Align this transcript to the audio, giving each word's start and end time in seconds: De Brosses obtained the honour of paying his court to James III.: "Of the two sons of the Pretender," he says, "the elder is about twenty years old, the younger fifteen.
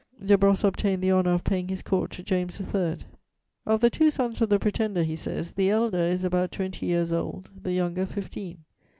De 0.25 0.35
Brosses 0.35 0.63
obtained 0.63 1.03
the 1.03 1.11
honour 1.11 1.29
of 1.29 1.43
paying 1.43 1.67
his 1.67 1.83
court 1.83 2.09
to 2.09 2.23
James 2.23 2.59
III.: 2.59 2.97
"Of 3.67 3.81
the 3.81 3.91
two 3.91 4.09
sons 4.09 4.41
of 4.41 4.49
the 4.49 4.57
Pretender," 4.57 5.03
he 5.03 5.15
says, 5.15 5.53
"the 5.53 5.69
elder 5.69 5.99
is 5.99 6.23
about 6.23 6.51
twenty 6.51 6.87
years 6.87 7.13
old, 7.13 7.51
the 7.61 7.73
younger 7.73 8.07
fifteen. 8.07 8.63